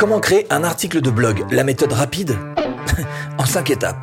Comment 0.00 0.18
créer 0.18 0.46
un 0.50 0.64
article 0.64 1.02
de 1.02 1.10
blog 1.10 1.44
La 1.50 1.62
méthode 1.62 1.92
rapide 1.92 2.34
En 3.38 3.44
5 3.44 3.68
étapes. 3.68 4.02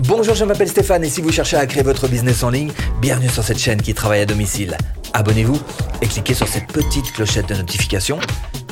Bonjour, 0.00 0.34
je 0.34 0.44
m'appelle 0.44 0.68
Stéphane 0.68 1.04
et 1.04 1.08
si 1.08 1.20
vous 1.20 1.30
cherchez 1.30 1.56
à 1.56 1.64
créer 1.66 1.84
votre 1.84 2.08
business 2.08 2.42
en 2.42 2.50
ligne, 2.50 2.72
bienvenue 3.00 3.28
sur 3.28 3.44
cette 3.44 3.60
chaîne 3.60 3.80
qui 3.80 3.94
travaille 3.94 4.22
à 4.22 4.26
domicile. 4.26 4.76
Abonnez-vous 5.12 5.60
et 6.02 6.08
cliquez 6.08 6.34
sur 6.34 6.48
cette 6.48 6.66
petite 6.66 7.12
clochette 7.12 7.48
de 7.50 7.54
notification 7.54 8.18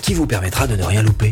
qui 0.02 0.12
vous 0.12 0.26
permettra 0.26 0.66
de 0.66 0.74
ne 0.74 0.82
rien 0.82 1.04
louper. 1.04 1.30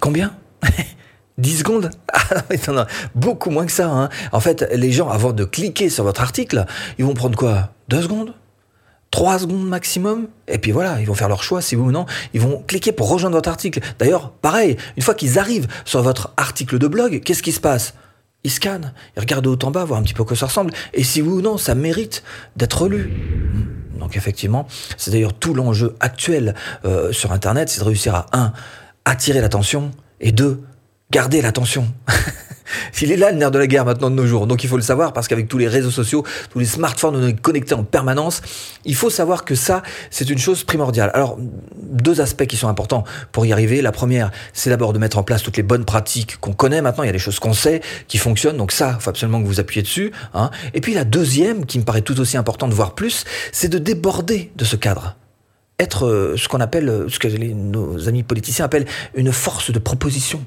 Combien 0.00 0.34
10 1.36 1.58
secondes 1.58 1.90
ah, 2.14 2.72
non, 2.72 2.86
Beaucoup 3.14 3.50
moins 3.50 3.66
que 3.66 3.72
ça. 3.72 3.90
Hein. 3.90 4.08
En 4.32 4.40
fait, 4.40 4.66
les 4.72 4.90
gens, 4.90 5.10
avant 5.10 5.34
de 5.34 5.44
cliquer 5.44 5.90
sur 5.90 6.04
votre 6.04 6.22
article, 6.22 6.64
ils 6.98 7.04
vont 7.04 7.12
prendre 7.12 7.36
quoi? 7.36 7.74
2 7.88 8.00
secondes? 8.00 8.32
3 9.10 9.40
secondes 9.40 9.66
maximum, 9.66 10.28
et 10.46 10.58
puis 10.58 10.70
voilà, 10.72 11.00
ils 11.00 11.06
vont 11.06 11.14
faire 11.14 11.28
leur 11.28 11.42
choix, 11.42 11.60
si 11.60 11.74
oui 11.76 11.88
ou 11.88 11.90
non, 11.90 12.06
ils 12.32 12.40
vont 12.40 12.62
cliquer 12.66 12.92
pour 12.92 13.08
rejoindre 13.08 13.36
votre 13.36 13.48
article. 13.48 13.80
D'ailleurs, 13.98 14.30
pareil, 14.30 14.76
une 14.96 15.02
fois 15.02 15.14
qu'ils 15.14 15.38
arrivent 15.38 15.66
sur 15.84 16.02
votre 16.02 16.32
article 16.36 16.78
de 16.78 16.86
blog, 16.86 17.20
qu'est-ce 17.24 17.42
qui 17.42 17.52
se 17.52 17.60
passe? 17.60 17.94
Ils 18.44 18.50
scannent, 18.50 18.92
ils 19.16 19.20
regardent 19.20 19.48
haut 19.48 19.58
en 19.64 19.70
bas, 19.70 19.84
voir 19.84 20.00
un 20.00 20.02
petit 20.02 20.14
peu 20.14 20.22
à 20.22 20.26
quoi 20.26 20.36
ça 20.36 20.46
ressemble, 20.46 20.72
et 20.94 21.02
si 21.02 21.22
oui 21.22 21.28
ou 21.28 21.40
non, 21.42 21.58
ça 21.58 21.74
mérite 21.74 22.22
d'être 22.56 22.88
lu. 22.88 23.12
Donc 23.98 24.16
effectivement, 24.16 24.66
c'est 24.96 25.10
d'ailleurs 25.10 25.34
tout 25.34 25.54
l'enjeu 25.54 25.94
actuel 26.00 26.54
euh, 26.84 27.12
sur 27.12 27.32
Internet, 27.32 27.68
c'est 27.68 27.80
de 27.80 27.84
réussir 27.84 28.14
à, 28.14 28.26
un, 28.32 28.52
attirer 29.04 29.40
l'attention, 29.40 29.90
et 30.20 30.32
deux, 30.32 30.62
garder 31.10 31.42
l'attention. 31.42 31.86
Il 33.00 33.12
est 33.12 33.16
là 33.16 33.30
le 33.30 33.38
nerf 33.38 33.50
de 33.50 33.58
la 33.58 33.66
guerre 33.66 33.84
maintenant 33.84 34.10
de 34.10 34.14
nos 34.14 34.26
jours. 34.26 34.46
Donc 34.46 34.64
il 34.64 34.68
faut 34.68 34.76
le 34.76 34.82
savoir 34.82 35.12
parce 35.12 35.28
qu'avec 35.28 35.48
tous 35.48 35.58
les 35.58 35.68
réseaux 35.68 35.90
sociaux, 35.90 36.24
tous 36.50 36.58
les 36.58 36.64
smartphones, 36.64 37.16
on 37.16 37.26
est 37.26 37.40
connectés 37.40 37.74
en 37.74 37.84
permanence. 37.84 38.42
Il 38.84 38.94
faut 38.94 39.10
savoir 39.10 39.44
que 39.44 39.54
ça, 39.54 39.82
c'est 40.10 40.28
une 40.30 40.38
chose 40.38 40.64
primordiale. 40.64 41.10
Alors, 41.14 41.38
deux 41.76 42.20
aspects 42.20 42.46
qui 42.46 42.56
sont 42.56 42.68
importants 42.68 43.04
pour 43.32 43.46
y 43.46 43.52
arriver. 43.52 43.82
La 43.82 43.92
première, 43.92 44.30
c'est 44.52 44.70
d'abord 44.70 44.92
de 44.92 44.98
mettre 44.98 45.18
en 45.18 45.22
place 45.22 45.42
toutes 45.42 45.56
les 45.56 45.62
bonnes 45.62 45.84
pratiques 45.84 46.38
qu'on 46.40 46.52
connaît 46.52 46.82
maintenant. 46.82 47.04
Il 47.04 47.06
y 47.06 47.10
a 47.10 47.12
des 47.12 47.18
choses 47.18 47.38
qu'on 47.38 47.54
sait, 47.54 47.80
qui 48.08 48.18
fonctionnent. 48.18 48.56
Donc 48.56 48.72
ça, 48.72 48.96
il 48.98 49.02
faut 49.02 49.10
absolument 49.10 49.42
que 49.42 49.46
vous 49.46 49.60
appuyez 49.60 49.82
dessus. 49.82 50.12
Hein. 50.34 50.50
Et 50.74 50.80
puis 50.80 50.94
la 50.94 51.04
deuxième, 51.04 51.66
qui 51.66 51.78
me 51.78 51.84
paraît 51.84 52.02
tout 52.02 52.18
aussi 52.20 52.36
importante, 52.36 52.72
voire 52.72 52.94
plus, 52.94 53.24
c'est 53.52 53.68
de 53.68 53.78
déborder 53.78 54.50
de 54.56 54.64
ce 54.64 54.76
cadre 54.76 55.16
être 55.80 56.06
euh, 56.06 56.36
ce 56.36 56.46
qu'on 56.46 56.60
appelle, 56.60 56.88
euh, 56.88 57.08
ce 57.08 57.18
que 57.18 57.28
nos 57.28 58.06
amis 58.08 58.22
politiciens 58.22 58.66
appellent 58.66 58.86
une 59.14 59.32
force 59.32 59.70
de 59.70 59.78
proposition. 59.78 60.44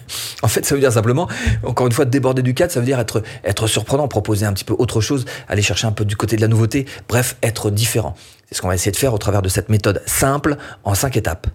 en 0.42 0.48
fait, 0.48 0.64
ça 0.64 0.74
veut 0.74 0.80
dire 0.80 0.92
simplement, 0.92 1.28
encore 1.62 1.86
une 1.86 1.92
fois, 1.92 2.04
déborder 2.04 2.42
du 2.42 2.54
cadre, 2.54 2.72
ça 2.72 2.80
veut 2.80 2.86
dire 2.86 2.98
être, 2.98 3.66
surprenant, 3.66 4.08
proposer 4.08 4.46
un 4.46 4.52
petit 4.52 4.64
peu 4.64 4.74
autre 4.78 5.00
chose, 5.00 5.24
aller 5.48 5.62
chercher 5.62 5.86
un 5.86 5.92
peu 5.92 6.04
du 6.04 6.16
côté 6.16 6.36
de 6.36 6.40
la 6.40 6.48
nouveauté, 6.48 6.86
bref, 7.08 7.36
être 7.42 7.70
différent. 7.70 8.14
C'est 8.48 8.56
ce 8.56 8.62
qu'on 8.62 8.68
va 8.68 8.74
essayer 8.74 8.92
de 8.92 8.96
faire 8.96 9.14
au 9.14 9.18
travers 9.18 9.42
de 9.42 9.48
cette 9.48 9.68
méthode 9.68 10.02
simple 10.06 10.56
en 10.84 10.94
cinq 10.94 11.16
étapes. 11.16 11.48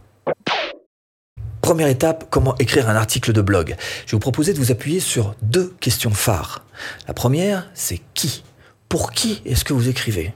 Première 1.62 1.88
étape, 1.88 2.26
comment 2.30 2.58
écrire 2.58 2.90
un 2.90 2.96
article 2.96 3.34
de 3.34 3.42
blog. 3.42 3.76
Je 4.06 4.12
vais 4.12 4.16
vous 4.16 4.20
proposer 4.20 4.54
de 4.54 4.58
vous 4.58 4.72
appuyer 4.72 5.00
sur 5.00 5.36
deux 5.42 5.74
questions 5.80 6.12
phares. 6.12 6.66
La 7.08 7.14
première, 7.14 7.70
c'est 7.74 8.02
qui? 8.14 8.44
Pour 8.90 9.12
qui 9.12 9.42
est-ce 9.46 9.64
que 9.64 9.74
vous 9.74 9.88
écrivez? 9.88 10.34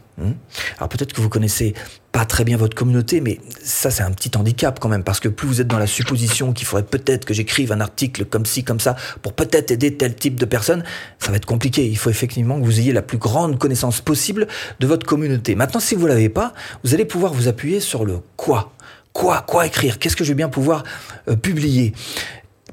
Alors 0.78 0.90
peut-être 0.90 1.14
que 1.14 1.22
vous 1.22 1.30
connaissez 1.30 1.74
pas 2.12 2.26
très 2.26 2.46
bien 2.46 2.56
votre 2.56 2.76
communauté, 2.76 3.20
mais 3.20 3.40
ça 3.62 3.92
c'est 3.92 4.04
un 4.04 4.12
petit 4.12 4.32
handicap 4.38 4.80
quand 4.80 4.88
même, 4.88 5.04
parce 5.04 5.20
que 5.20 5.28
plus 5.28 5.48
vous 5.48 5.62
êtes 5.62 5.68
dans 5.68 5.78
la 5.78 5.88
supposition 5.88 6.54
qu'il 6.54 6.66
faudrait 6.66 6.86
peut-être 6.86 7.26
que 7.26 7.34
j'écrive 7.34 7.74
un 7.74 7.82
article 7.82 8.24
comme 8.24 8.46
ci, 8.46 8.64
comme 8.64 8.80
ça, 8.80 8.96
pour 9.22 9.34
peut-être 9.34 9.72
aider 9.72 9.96
tel 9.96 10.16
type 10.16 10.40
de 10.40 10.46
personne, 10.46 10.84
ça 11.20 11.32
va 11.32 11.38
être 11.38 11.46
compliqué. 11.46 11.86
Il 11.86 11.98
faut 11.98 12.10
effectivement 12.10 12.60
que 12.60 12.66
vous 12.66 12.80
ayez 12.80 12.94
la 12.94 13.02
plus 13.02 13.18
grande 13.18 13.60
connaissance 13.60 14.00
possible 14.00 14.48
de 14.80 14.88
votre 14.88 15.06
communauté. 15.06 15.56
Maintenant, 15.56 15.82
si 15.82 15.96
vous 15.96 16.08
l'avez 16.08 16.30
pas, 16.30 16.54
vous 16.84 16.94
allez 16.94 17.06
pouvoir 17.06 17.34
vous 17.34 17.48
appuyer 17.48 17.80
sur 17.82 18.06
le 18.06 18.20
quoi. 18.38 18.72
Quoi, 19.12 19.46
quoi 19.48 19.66
écrire? 19.66 19.98
Qu'est-ce 19.98 20.18
que 20.18 20.26
je 20.26 20.32
vais 20.32 20.36
bien 20.36 20.50
pouvoir 20.50 20.84
euh, 21.30 21.38
publier? 21.38 21.94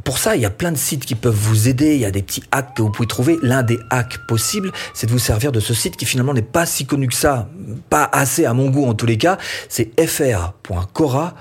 Pour 0.05 0.19
ça, 0.19 0.37
il 0.37 0.43
y 0.43 0.47
a 0.47 0.51
plein 0.51 0.73
de 0.73 0.79
sites 0.79 1.05
qui 1.05 1.15
peuvent 1.15 1.35
vous 1.35 1.69
aider. 1.69 1.95
Il 1.95 2.01
y 2.01 2.07
a 2.07 2.11
des 2.11 2.23
petits 2.23 2.43
hacks 2.51 2.75
que 2.75 2.83
vous 2.83 2.91
pouvez 2.91 3.07
trouver. 3.07 3.39
L'un 3.43 3.63
des 3.63 3.79
hacks 3.91 4.27
possibles, 4.27 4.73
c'est 4.95 5.07
de 5.07 5.13
vous 5.13 5.19
servir 5.19 5.53
de 5.53 5.61
ce 5.61 5.75
site 5.75 5.97
qui 5.97 6.07
finalement 6.07 6.33
n'est 6.35 6.43
pas 6.43 6.65
si 6.67 6.87
connu 6.87 7.09
que 7.09 7.15
ça, 7.15 7.49
pas 7.91 8.09
assez 8.11 8.47
à 8.47 8.55
mon 8.55 8.71
goût 8.71 8.87
en 8.87 8.95
tous 8.95 9.07
les 9.07 9.19
cas. 9.19 9.37
C'est 9.69 9.91
fr.cora.com. 10.01 11.35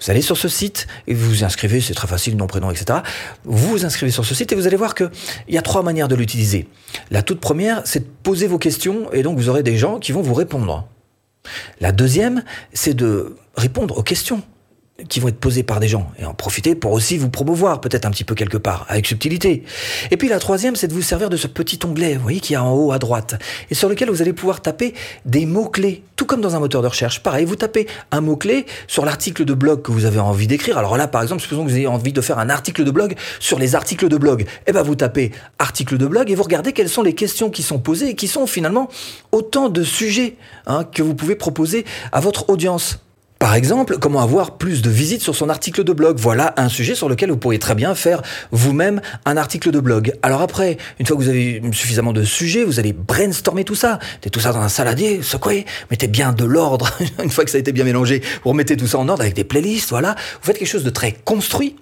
Vous 0.00 0.10
allez 0.10 0.22
sur 0.22 0.36
ce 0.36 0.48
site 0.48 0.88
et 1.06 1.14
vous 1.14 1.28
vous 1.28 1.44
inscrivez, 1.44 1.80
c'est 1.80 1.94
très 1.94 2.08
facile, 2.08 2.36
nom, 2.36 2.46
prénom, 2.46 2.70
etc. 2.70 3.00
Vous 3.44 3.68
vous 3.68 3.84
inscrivez 3.84 4.10
sur 4.10 4.24
ce 4.24 4.34
site 4.34 4.50
et 4.50 4.54
vous 4.54 4.66
allez 4.66 4.76
voir 4.76 4.94
qu'il 4.94 5.10
y 5.48 5.58
a 5.58 5.62
trois 5.62 5.82
manières 5.82 6.08
de 6.08 6.16
l'utiliser. 6.16 6.66
La 7.10 7.22
toute 7.22 7.38
première, 7.38 7.82
c'est 7.84 8.00
de 8.00 8.08
poser 8.22 8.46
vos 8.46 8.58
questions 8.58 9.12
et 9.12 9.22
donc 9.22 9.36
vous 9.38 9.48
aurez 9.48 9.62
des 9.62 9.76
gens 9.76 9.98
qui 9.98 10.12
vont 10.12 10.22
vous 10.22 10.34
répondre. 10.34 10.88
La 11.80 11.92
deuxième, 11.92 12.42
c'est 12.72 12.94
de 12.94 13.36
répondre 13.56 13.98
aux 13.98 14.02
questions 14.02 14.42
qui 15.08 15.20
vont 15.20 15.28
être 15.28 15.40
posés 15.40 15.62
par 15.62 15.80
des 15.80 15.88
gens 15.88 16.10
et 16.18 16.24
en 16.24 16.34
profiter 16.34 16.74
pour 16.74 16.92
aussi 16.92 17.18
vous 17.18 17.30
promouvoir 17.30 17.80
peut-être 17.80 18.06
un 18.06 18.10
petit 18.10 18.24
peu 18.24 18.34
quelque 18.34 18.56
part 18.56 18.86
avec 18.88 19.06
subtilité. 19.06 19.64
Et 20.10 20.16
puis 20.16 20.28
la 20.28 20.38
troisième, 20.38 20.76
c'est 20.76 20.88
de 20.88 20.92
vous 20.92 21.02
servir 21.02 21.30
de 21.30 21.36
ce 21.36 21.46
petit 21.46 21.78
onglet, 21.84 22.14
vous 22.14 22.22
voyez, 22.22 22.40
qui 22.40 22.54
est 22.54 22.58
en 22.58 22.72
haut 22.72 22.92
à 22.92 22.98
droite 22.98 23.40
et 23.70 23.74
sur 23.74 23.88
lequel 23.88 24.10
vous 24.10 24.22
allez 24.22 24.32
pouvoir 24.32 24.60
taper 24.60 24.94
des 25.24 25.46
mots-clés, 25.46 26.02
tout 26.16 26.26
comme 26.26 26.40
dans 26.40 26.56
un 26.56 26.60
moteur 26.60 26.82
de 26.82 26.88
recherche. 26.88 27.22
Pareil, 27.22 27.44
vous 27.44 27.56
tapez 27.56 27.86
un 28.10 28.20
mot-clé 28.20 28.66
sur 28.86 29.04
l'article 29.04 29.44
de 29.44 29.54
blog 29.54 29.82
que 29.82 29.92
vous 29.92 30.04
avez 30.04 30.20
envie 30.20 30.46
d'écrire. 30.46 30.78
Alors 30.78 30.96
là, 30.96 31.08
par 31.08 31.22
exemple, 31.22 31.42
supposons 31.42 31.64
que 31.64 31.70
vous 31.70 31.76
ayez 31.76 31.86
envie 31.86 32.12
de 32.12 32.20
faire 32.20 32.38
un 32.38 32.50
article 32.50 32.84
de 32.84 32.90
blog 32.90 33.14
sur 33.38 33.58
les 33.58 33.74
articles 33.74 34.08
de 34.08 34.16
blog. 34.16 34.46
Eh 34.66 34.72
ben, 34.72 34.82
vous 34.82 34.94
tapez 34.94 35.32
article 35.58 35.98
de 35.98 36.06
blog 36.06 36.30
et 36.30 36.34
vous 36.34 36.42
regardez 36.42 36.72
quelles 36.72 36.88
sont 36.88 37.02
les 37.02 37.14
questions 37.14 37.50
qui 37.50 37.62
sont 37.62 37.78
posées 37.78 38.10
et 38.10 38.14
qui 38.14 38.28
sont 38.28 38.46
finalement 38.46 38.88
autant 39.32 39.68
de 39.68 39.82
sujets 39.82 40.36
hein, 40.66 40.84
que 40.84 41.02
vous 41.02 41.14
pouvez 41.14 41.36
proposer 41.36 41.84
à 42.12 42.20
votre 42.20 42.48
audience. 42.50 43.00
Par 43.40 43.54
exemple, 43.54 43.96
comment 43.98 44.20
avoir 44.20 44.58
plus 44.58 44.82
de 44.82 44.90
visites 44.90 45.22
sur 45.22 45.34
son 45.34 45.48
article 45.48 45.82
de 45.82 45.94
blog. 45.94 46.18
Voilà 46.18 46.52
un 46.58 46.68
sujet 46.68 46.94
sur 46.94 47.08
lequel 47.08 47.30
vous 47.30 47.38
pourriez 47.38 47.58
très 47.58 47.74
bien 47.74 47.94
faire 47.94 48.20
vous-même 48.50 49.00
un 49.24 49.38
article 49.38 49.70
de 49.70 49.80
blog. 49.80 50.12
Alors 50.22 50.42
après, 50.42 50.76
une 50.98 51.06
fois 51.06 51.16
que 51.16 51.22
vous 51.22 51.28
avez 51.30 51.62
suffisamment 51.72 52.12
de 52.12 52.22
sujets, 52.22 52.64
vous 52.64 52.78
allez 52.78 52.92
brainstormer 52.92 53.64
tout 53.64 53.74
ça. 53.74 53.98
Mettez 54.16 54.28
tout 54.28 54.40
ça 54.40 54.52
dans 54.52 54.60
un 54.60 54.68
saladier, 54.68 55.22
secouez, 55.22 55.64
mettez 55.90 56.06
bien 56.06 56.34
de 56.34 56.44
l'ordre. 56.44 56.90
une 57.24 57.30
fois 57.30 57.46
que 57.46 57.50
ça 57.50 57.56
a 57.56 57.60
été 57.60 57.72
bien 57.72 57.84
mélangé, 57.84 58.22
vous 58.44 58.50
remettez 58.50 58.76
tout 58.76 58.86
ça 58.86 58.98
en 58.98 59.08
ordre 59.08 59.22
avec 59.22 59.32
des 59.32 59.44
playlists, 59.44 59.88
voilà. 59.88 60.16
Vous 60.42 60.46
faites 60.46 60.58
quelque 60.58 60.68
chose 60.68 60.84
de 60.84 60.90
très 60.90 61.12
construit. 61.12 61.76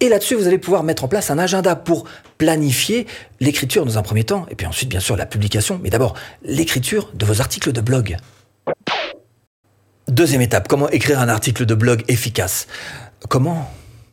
Et 0.00 0.08
là-dessus, 0.08 0.34
vous 0.34 0.48
allez 0.48 0.58
pouvoir 0.58 0.82
mettre 0.82 1.04
en 1.04 1.08
place 1.08 1.30
un 1.30 1.38
agenda 1.38 1.76
pour 1.76 2.06
planifier 2.38 3.06
l'écriture 3.38 3.86
dans 3.86 3.98
un 3.98 4.02
premier 4.02 4.24
temps, 4.24 4.46
et 4.50 4.56
puis 4.56 4.66
ensuite, 4.66 4.88
bien 4.88 5.00
sûr, 5.00 5.16
la 5.16 5.26
publication, 5.26 5.78
mais 5.80 5.90
d'abord 5.90 6.14
l'écriture 6.42 7.12
de 7.14 7.24
vos 7.24 7.40
articles 7.40 7.70
de 7.70 7.80
blog. 7.80 8.16
Deuxième 10.08 10.40
étape, 10.40 10.68
comment 10.68 10.88
écrire 10.88 11.20
un 11.20 11.28
article 11.28 11.66
de 11.66 11.74
blog 11.74 12.02
efficace? 12.08 12.66
Comment? 13.28 13.70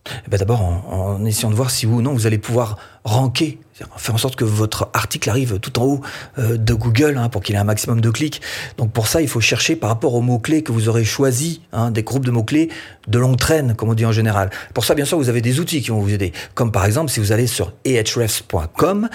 Eh 0.08 0.30
ben 0.30 0.38
D'abord 0.38 0.62
en, 0.62 0.84
en, 0.90 1.26
essayant 1.26 1.50
de 1.50 1.56
voir 1.56 1.72
si 1.72 1.86
ou 1.86 2.02
non 2.02 2.14
vous 2.14 2.28
allez 2.28 2.38
pouvoir 2.38 2.78
ranker 3.06 3.60
faire 3.98 4.16
en 4.16 4.18
sorte 4.18 4.36
que 4.38 4.46
votre 4.46 4.90
article 4.94 5.30
arrive 5.30 5.60
tout 5.60 5.80
en 5.80 5.84
haut 5.84 6.02
euh, 6.40 6.58
de 6.58 6.74
Google 6.74 7.18
hein, 7.18 7.30
pour 7.30 7.42
qu'il 7.42 7.56
ait 7.56 7.60
un 7.60 7.66
maximum 7.66 8.00
de 8.00 8.10
clics. 8.10 8.42
Donc 8.78 8.92
pour 8.92 9.08
ça, 9.08 9.22
il 9.22 9.28
faut 9.28 9.42
chercher 9.42 9.76
par 9.76 9.90
rapport 9.90 10.14
aux 10.14 10.22
mots-clés 10.22 10.64
que 10.64 10.72
vous 10.72 10.88
aurez 10.88 11.04
choisis, 11.04 11.60
hein, 11.74 11.92
des 11.92 12.04
groupes 12.04 12.26
de 12.26 12.32
mots-clés 12.32 12.70
de 13.08 13.20
longue 13.20 13.38
traîne, 13.38 13.76
comme 13.76 13.90
on 13.90 13.94
dit 13.94 14.06
en 14.06 14.12
général. 14.12 14.50
Pour 14.74 14.86
ça, 14.86 14.96
bien 14.96 15.06
sûr, 15.06 15.18
vous 15.18 15.30
avez 15.30 15.42
des 15.42 15.60
outils 15.60 15.82
qui 15.82 15.90
vont 15.90 16.00
vous 16.00 16.14
aider. 16.14 16.32
Comme 16.54 16.72
par 16.72 16.86
exemple, 16.86 17.12
si 17.12 17.20
vous 17.20 17.32
allez 17.32 17.48
sur 17.48 17.74
ahrefs.com, 17.86 19.10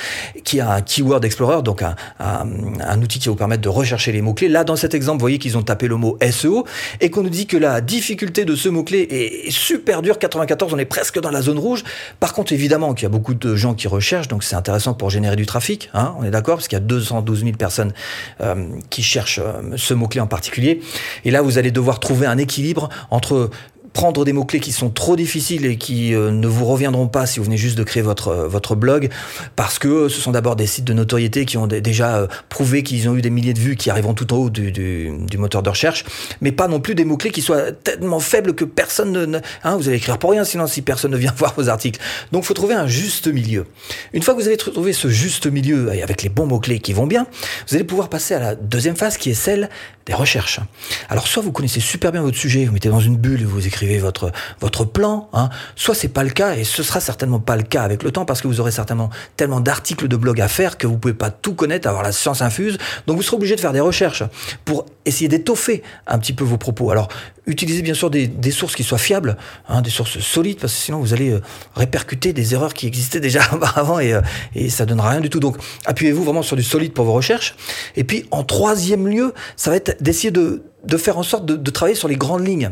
qui 0.45 0.61
a 0.61 0.71
un 0.71 0.81
Keyword 0.81 1.25
Explorer, 1.25 1.63
donc 1.63 1.83
un, 1.83 1.97
un, 2.19 2.47
un 2.81 3.03
outil 3.03 3.19
qui 3.19 3.27
va 3.27 3.33
vous 3.33 3.39
permettre 3.39 3.63
de 3.63 3.69
rechercher 3.69 4.13
les 4.13 4.23
mots-clés. 4.23 4.49
Là, 4.49 4.65
dans 4.65 4.77
cet 4.77 4.95
exemple, 4.95 5.19
vous 5.19 5.25
voyez 5.25 5.39
qu'ils 5.39 5.57
ont 5.59 5.63
tapé 5.63 5.89
le 5.89 5.97
mot 5.97 6.19
SEO 6.31 6.67
et 7.01 7.11
qu'on 7.11 7.23
nous 7.23 7.31
dit 7.31 7.47
que 7.47 7.57
la 7.57 7.81
difficulté 7.81 8.45
de 8.45 8.55
ce 8.55 8.69
mot-clé 8.69 9.09
est 9.11 9.51
super 9.51 10.03
dure, 10.03 10.19
94, 10.19 10.75
on 10.75 10.79
est 10.79 10.85
presque 10.85 11.21
dans 11.21 11.31
la 11.31 11.43
zone 11.43 11.59
rouge. 11.59 11.83
Par 12.21 12.33
contre, 12.33 12.53
évidemment 12.53 12.95
qu'il 12.95 13.05
y 13.05 13.07
a 13.07 13.11
beaucoup 13.11 13.35
de 13.35 13.57
gens 13.57 13.75
qui 13.75 13.89
recherchent, 13.89 14.29
donc 14.29 14.45
c'est 14.51 14.57
intéressant 14.57 14.95
pour 14.95 15.11
générer 15.11 15.37
du 15.37 15.47
trafic, 15.47 15.91
hein, 15.95 16.13
on 16.19 16.25
est 16.25 16.31
d'accord, 16.31 16.57
parce 16.57 16.67
qu'il 16.67 16.77
y 16.77 16.83
a 16.83 16.85
212 16.85 17.45
000 17.45 17.57
personnes 17.57 17.93
euh, 18.41 18.67
qui 18.91 19.03
cherchent 19.03 19.39
euh, 19.39 19.77
ce 19.77 19.95
mot-clé 19.95 20.21
en 20.21 20.27
particulier. 20.27 20.81
Et 21.25 21.31
là, 21.31 21.41
vous 21.41 21.57
allez 21.57 21.71
devoir 21.71 22.01
trouver 22.01 22.27
un 22.27 22.37
équilibre 22.37 22.89
entre 23.11 23.51
prendre 23.93 24.25
des 24.25 24.33
mots-clés 24.33 24.61
qui 24.61 24.73
sont 24.73 24.91
trop 24.91 25.17
difficiles 25.17 25.67
et 25.67 25.77
qui 25.77 26.15
euh, 26.15 26.31
ne 26.31 26.47
vous 26.47 26.65
reviendront 26.65 27.09
pas 27.09 27.27
si 27.27 27.39
vous 27.39 27.45
venez 27.45 27.57
juste 27.57 27.77
de 27.77 27.83
créer 27.83 28.03
votre, 28.03 28.29
euh, 28.29 28.49
votre 28.49 28.75
blog, 28.75 29.09
parce 29.57 29.79
que 29.79 30.09
ce 30.09 30.21
sont 30.21 30.31
d'abord 30.31 30.57
des 30.57 30.67
sites 30.67 30.85
de 30.85 30.93
notoriété 30.93 31.45
qui 31.45 31.57
ont 31.57 31.67
déjà 31.67 32.17
euh, 32.17 32.27
prouvé 32.49 32.83
qu'ils 32.83 33.09
ont 33.09 33.17
eu 33.17 33.23
des 33.23 33.31
milliers 33.31 33.55
de 33.55 33.59
vues 33.59 33.77
qui 33.77 33.91
arriveront 33.91 34.15
tout 34.15 34.33
en 34.33 34.37
haut 34.37 34.51
du, 34.51 35.11
moteur 35.39 35.63
de 35.63 35.71
recherche, 35.71 36.05
mais 36.41 36.53
pas 36.53 36.69
non 36.69 36.81
plus 36.81 36.95
des 36.95 37.05
mots-clés 37.05 37.31
qui 37.31 37.43
soient 37.43 37.73
tellement 37.73 38.21
faibles 38.21 38.55
que 38.55 38.65
personne 38.65 39.13
ne... 39.13 39.39
Hein, 39.65 39.77
vous 39.77 39.89
allez 39.89 39.97
écrire 39.97 40.19
pour 40.19 40.31
rien 40.31 40.45
sinon 40.45 40.67
si 40.67 40.83
personne 40.83 41.11
ne 41.11 41.17
vient 41.17 41.35
voir 41.37 41.55
vos 41.57 41.69
articles. 41.69 42.01
Donc 42.33 42.45
faut 42.45 42.55
trouver 42.55 42.75
un 42.75 42.87
juste 42.87 43.27
milieu. 43.27 43.67
Une 44.13 44.23
fois 44.23 44.35
que 44.35 44.41
vous 44.41 44.47
avez 44.47 44.57
trouvé 44.57 44.93
ce 44.93 45.09
juste 45.09 45.47
milieu 45.47 45.91
avec 45.91 46.23
les 46.23 46.29
bons 46.29 46.47
mots-clés 46.47 46.79
qui 46.79 46.93
vont 46.93 47.07
bien, 47.07 47.27
vous 47.69 47.75
allez 47.75 47.85
pouvoir 47.85 48.09
passer 48.09 48.35
à 48.35 48.41
la 48.41 48.55
deuxième 48.55 48.97
phase 48.97 49.17
qui 49.17 49.31
est 49.31 49.35
celle 49.35 49.69
recherches. 50.15 50.61
Alors 51.09 51.27
soit 51.27 51.43
vous 51.43 51.53
connaissez 51.53 51.81
super 51.81 52.13
bien 52.13 52.23
votre 52.23 52.37
sujet, 52.37 52.65
vous 52.65 52.73
mettez 52.73 52.89
dans 52.89 53.01
une 53.01 53.17
bulle 53.17 53.43
et 53.43 53.45
vous 53.45 53.67
écrivez 53.67 53.99
votre 53.99 54.33
votre 54.61 54.85
plan, 54.85 55.29
hein, 55.33 55.51
soit 55.77 55.95
c'est 55.95 56.09
pas 56.09 56.25
le 56.25 56.31
cas 56.31 56.55
et 56.55 56.65
ce 56.65 56.83
sera 56.83 57.01
certainement 57.01 57.41
pas 57.41 57.57
le 57.57 57.63
cas 57.63 57.83
avec 57.83 58.03
le 58.03 58.11
temps 58.11 58.25
parce 58.25 58.41
que 58.41 58.49
vous 58.49 58.61
aurez 58.61 58.73
certainement 58.73 59.11
tellement 59.37 59.61
d'articles 59.61 60.09
de 60.09 60.17
blog 60.17 60.41
à 60.41 60.49
faire 60.49 60.79
que 60.79 60.87
vous 60.87 60.99
pouvez 60.99 61.15
pas 61.15 61.31
tout 61.31 61.55
connaître, 61.55 61.89
avoir 61.89 62.03
la 62.03 62.13
science 62.13 62.43
infuse, 62.43 62.79
donc 63.07 63.17
vous 63.17 63.23
serez 63.23 63.37
obligé 63.37 63.57
de 63.57 63.61
faire 63.61 63.73
des 63.73 63.81
recherches 63.81 64.23
pour 64.65 64.87
essayer 65.05 65.29
d'étoffer 65.29 65.83
un 66.07 66.19
petit 66.19 66.33
peu 66.33 66.45
vos 66.45 66.59
propos. 66.59 66.91
Alors 66.91 67.09
utilisez 67.51 67.83
bien 67.83 67.95
sûr 67.95 68.11
des, 68.11 68.51
sources 68.51 68.75
qui 68.75 68.85
soient 68.85 68.99
fiables, 68.99 69.37
hein, 69.69 69.83
des 69.83 69.91
sources 69.91 70.19
solides 70.21 70.59
parce 70.59 70.73
que 70.73 70.79
sinon 70.79 71.01
vous 71.01 71.13
allez 71.13 71.31
euh, 71.31 71.41
répercuter 71.75 72.33
des 72.33 72.55
erreurs 72.55 72.75
qui 72.75 72.87
existaient 72.87 73.21
déjà 73.21 73.43
auparavant 73.53 73.99
et, 73.99 74.13
euh, 74.13 74.21
et 74.55 74.71
ça 74.71 74.87
donnera 74.87 75.11
rien 75.11 75.21
du 75.21 75.31
tout. 75.31 75.41
Donc 75.41 75.57
appuyez-vous 75.87 76.25
vraiment 76.25 76.43
sur 76.43 76.57
du 76.57 76.63
solide 76.63 76.93
pour 76.93 77.05
vos 77.05 77.13
recherches. 77.13 77.55
Et 77.97 78.05
puis 78.05 78.27
en 78.31 78.45
troisième 78.45 79.09
lieu, 79.09 79.35
ça 79.57 79.71
va 79.71 79.77
être 79.77 80.03
d'essayer 80.03 80.31
de, 80.31 80.63
faire 80.97 81.19
en 81.19 81.23
sorte 81.23 81.47
de, 81.47 81.71
travailler 81.71 81.97
sur 81.97 82.09
les 82.09 82.17
grandes 82.17 82.47
lignes. 82.47 82.71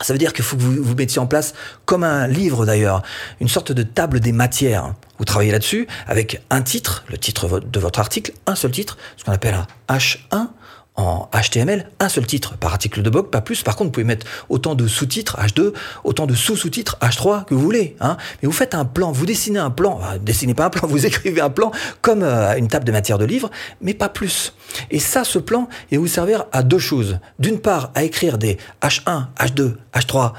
Ça 0.00 0.12
veut 0.12 0.18
dire 0.18 0.32
qu'il 0.32 0.44
faut 0.44 0.56
que 0.56 0.62
vous 0.62 0.94
mettiez 0.96 1.20
en 1.20 1.26
place, 1.26 1.54
comme 1.84 2.02
un 2.02 2.26
livre 2.26 2.66
d'ailleurs, 2.66 3.02
une 3.40 3.48
sorte 3.48 3.70
de 3.70 3.82
table 3.84 4.18
des 4.18 4.32
matières. 4.32 4.94
Vous 5.18 5.24
travaillez 5.24 5.52
là-dessus 5.52 5.86
avec 6.08 6.42
un 6.50 6.62
titre, 6.62 7.04
le 7.08 7.18
titre 7.18 7.60
de 7.60 7.80
votre 7.80 8.00
article, 8.00 8.32
un 8.46 8.56
seul 8.56 8.72
titre, 8.72 8.98
ce 9.16 9.24
qu'on 9.24 9.32
appelle 9.32 9.54
un 9.54 9.96
H1, 9.96 10.48
en 10.94 11.28
HTML, 11.32 11.88
un 12.00 12.08
seul 12.08 12.26
titre 12.26 12.56
par 12.58 12.72
article 12.72 13.02
de 13.02 13.08
blog, 13.08 13.30
pas 13.30 13.40
plus. 13.40 13.62
Par 13.62 13.76
contre, 13.76 13.88
vous 13.88 13.92
pouvez 13.92 14.04
mettre 14.04 14.26
autant 14.48 14.74
de 14.74 14.86
sous-titres 14.86 15.38
H2, 15.40 15.72
autant 16.04 16.26
de 16.26 16.34
sous-sous-titres 16.34 16.98
H3 17.00 17.46
que 17.46 17.54
vous 17.54 17.60
voulez. 17.60 17.96
Hein. 18.00 18.16
Mais 18.42 18.46
vous 18.46 18.52
faites 18.52 18.74
un 18.74 18.84
plan, 18.84 19.10
vous 19.10 19.24
dessinez 19.24 19.58
un 19.58 19.70
plan, 19.70 20.00
dessinez 20.20 20.54
pas 20.54 20.66
un 20.66 20.70
plan, 20.70 20.86
vous 20.88 21.06
écrivez 21.06 21.40
un 21.40 21.50
plan 21.50 21.72
comme 22.02 22.22
euh, 22.22 22.56
une 22.56 22.68
table 22.68 22.84
de 22.84 22.92
matière 22.92 23.18
de 23.18 23.24
livre, 23.24 23.50
mais 23.80 23.94
pas 23.94 24.08
plus. 24.08 24.54
Et 24.90 24.98
ça, 24.98 25.24
ce 25.24 25.38
plan, 25.38 25.68
il 25.90 25.98
va 25.98 26.02
vous 26.02 26.08
servir 26.08 26.44
à 26.52 26.62
deux 26.62 26.78
choses. 26.78 27.18
D'une 27.38 27.58
part, 27.58 27.90
à 27.94 28.02
écrire 28.02 28.36
des 28.36 28.58
H1, 28.82 29.26
H2, 29.38 29.74
H3, 29.94 30.32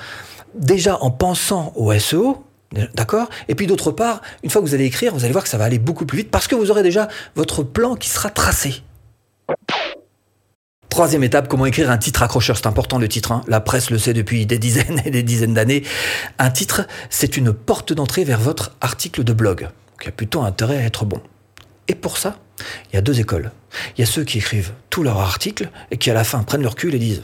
déjà 0.56 0.98
en 1.02 1.10
pensant 1.10 1.74
au 1.76 1.98
SEO, 1.98 2.44
D'accord 2.96 3.30
Et 3.50 3.54
puis 3.54 3.68
d'autre 3.68 3.92
part, 3.92 4.22
une 4.42 4.50
fois 4.50 4.60
que 4.60 4.68
vous 4.68 4.74
allez 4.74 4.86
écrire, 4.86 5.14
vous 5.14 5.24
allez 5.24 5.32
voir 5.32 5.44
que 5.44 5.50
ça 5.50 5.60
va 5.60 5.66
aller 5.66 5.78
beaucoup 5.78 6.08
plus 6.08 6.18
vite 6.18 6.32
parce 6.32 6.48
que 6.48 6.56
vous 6.56 6.72
aurez 6.72 6.82
déjà 6.82 7.08
votre 7.36 7.62
plan 7.62 7.96
qui 7.96 8.10
sera 8.10 8.32
tracé. 8.32 8.82
Troisième 10.94 11.24
étape, 11.24 11.48
comment 11.48 11.66
écrire 11.66 11.90
un 11.90 11.98
titre 11.98 12.22
accrocheur? 12.22 12.56
C'est 12.56 12.68
important 12.68 13.00
le 13.00 13.08
titre, 13.08 13.32
hein. 13.32 13.42
la 13.48 13.60
presse 13.60 13.90
le 13.90 13.98
sait 13.98 14.14
depuis 14.14 14.46
des 14.46 14.60
dizaines 14.60 15.02
et 15.06 15.10
des 15.10 15.24
dizaines 15.24 15.56
d'années. 15.56 15.82
Un 16.38 16.52
titre, 16.52 16.86
c'est 17.10 17.36
une 17.36 17.52
porte 17.52 17.94
d'entrée 17.94 18.24
vers 18.24 18.40
votre 18.40 18.76
article 18.80 19.24
de 19.24 19.34
blog, 19.34 19.70
qui 20.00 20.10
a 20.10 20.12
plutôt 20.12 20.44
intérêt 20.44 20.78
à 20.78 20.84
être 20.84 21.06
bon. 21.06 21.20
Et 21.88 21.96
pour 21.96 22.20
ça, 22.20 22.38
il 22.92 22.96
y 22.96 23.00
a 23.00 23.02
deux 23.02 23.20
écoles. 23.20 23.52
Il 23.98 24.02
y 24.02 24.04
a 24.04 24.06
ceux 24.06 24.24
qui 24.24 24.38
écrivent 24.38 24.74
tous 24.92 25.02
leurs 25.02 25.18
articles 25.18 25.72
et 25.90 25.98
qui 25.98 26.12
à 26.12 26.14
la 26.14 26.24
fin 26.24 26.44
prennent 26.44 26.62
leur 26.62 26.76
cul 26.76 26.94
et 26.94 27.00
disent 27.00 27.24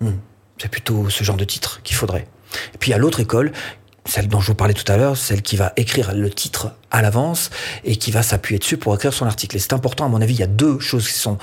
hmm, 0.00 0.14
c'est 0.60 0.68
plutôt 0.68 1.08
ce 1.08 1.22
genre 1.22 1.36
de 1.36 1.44
titre 1.44 1.80
qu'il 1.84 1.94
faudrait. 1.94 2.26
Et 2.74 2.78
puis 2.78 2.90
il 2.90 2.94
y 2.94 2.96
a 2.96 2.98
l'autre 2.98 3.20
école 3.20 3.52
celle 4.08 4.26
dont 4.26 4.40
je 4.40 4.48
vous 4.48 4.54
parlais 4.54 4.74
tout 4.74 4.90
à 4.90 4.96
l'heure, 4.96 5.16
celle 5.16 5.42
qui 5.42 5.56
va 5.56 5.72
écrire 5.76 6.14
le 6.14 6.30
titre 6.30 6.72
à 6.90 7.02
l'avance 7.02 7.50
et 7.84 7.96
qui 7.96 8.10
va 8.10 8.22
s'appuyer 8.22 8.58
dessus 8.58 8.78
pour 8.78 8.94
écrire 8.94 9.12
son 9.12 9.26
article. 9.26 9.56
Et 9.56 9.58
c'est 9.58 9.74
important, 9.74 10.06
à 10.06 10.08
mon 10.08 10.22
avis, 10.22 10.34
il 10.34 10.40
y 10.40 10.44
a 10.44 10.48
deux 10.48 10.80
choses 10.80 11.06
qui 11.06 11.18
sont 11.18 11.36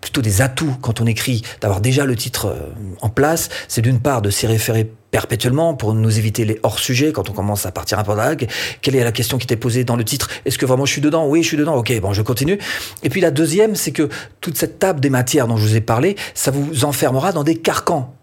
plutôt 0.00 0.20
des 0.20 0.42
atouts 0.42 0.76
quand 0.82 1.00
on 1.00 1.06
écrit, 1.06 1.42
d'avoir 1.60 1.80
déjà 1.80 2.04
le 2.04 2.16
titre 2.16 2.46
euh, 2.46 2.58
en 3.00 3.08
place. 3.08 3.48
C'est 3.68 3.82
d'une 3.82 4.00
part 4.00 4.20
de 4.20 4.30
s'y 4.30 4.46
référer 4.46 4.90
perpétuellement 5.10 5.74
pour 5.74 5.94
nous 5.94 6.18
éviter 6.18 6.44
les 6.44 6.58
hors-sujets 6.62 7.12
quand 7.12 7.30
on 7.30 7.32
commence 7.32 7.66
à 7.66 7.72
partir 7.72 7.98
un 7.98 8.04
peu 8.04 8.14
vague. 8.14 8.48
Quelle 8.82 8.96
est 8.96 9.04
la 9.04 9.12
question 9.12 9.38
qui 9.38 9.44
était 9.44 9.56
posée 9.56 9.84
dans 9.84 9.96
le 9.96 10.04
titre? 10.04 10.28
Est-ce 10.44 10.58
que 10.58 10.66
vraiment 10.66 10.86
je 10.86 10.92
suis 10.92 11.00
dedans? 11.00 11.26
Oui, 11.26 11.42
je 11.42 11.48
suis 11.48 11.56
dedans. 11.56 11.76
Ok, 11.76 11.98
bon, 12.00 12.12
je 12.12 12.22
continue. 12.22 12.58
Et 13.02 13.10
puis 13.10 13.20
la 13.20 13.30
deuxième, 13.30 13.76
c'est 13.76 13.92
que 13.92 14.08
toute 14.40 14.58
cette 14.58 14.78
table 14.78 15.00
des 15.00 15.10
matières 15.10 15.46
dont 15.46 15.56
je 15.56 15.66
vous 15.66 15.76
ai 15.76 15.80
parlé, 15.80 16.16
ça 16.34 16.50
vous 16.50 16.84
enfermera 16.84 17.32
dans 17.32 17.44
des 17.44 17.56
carcans. 17.56 18.17